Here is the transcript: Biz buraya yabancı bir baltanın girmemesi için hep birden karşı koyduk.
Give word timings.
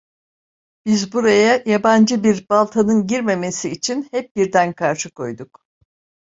Biz 0.85 1.13
buraya 1.13 1.63
yabancı 1.65 2.23
bir 2.23 2.49
baltanın 2.49 3.07
girmemesi 3.07 3.69
için 3.69 4.07
hep 4.11 4.35
birden 4.35 4.73
karşı 4.73 5.11
koyduk. 5.11 5.65